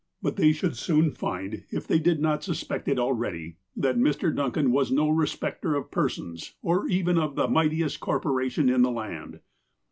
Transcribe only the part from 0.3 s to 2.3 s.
they should soon find, if they did